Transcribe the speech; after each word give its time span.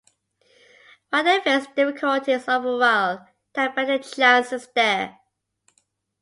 While 1.11 1.25
they 1.25 1.41
faced 1.41 1.75
difficulties, 1.75 2.47
overall 2.47 3.27
they 3.53 3.61
had 3.61 3.75
better 3.75 3.99
chances 3.99 4.67
there. 4.73 5.19